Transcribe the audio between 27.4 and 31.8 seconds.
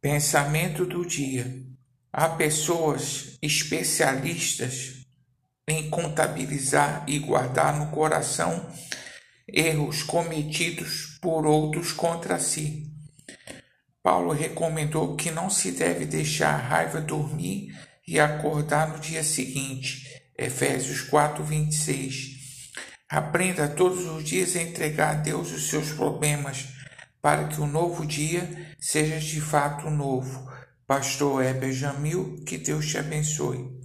que o novo dia seja de fato novo. Pastor Heber